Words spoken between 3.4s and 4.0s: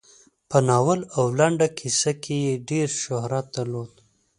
درلود.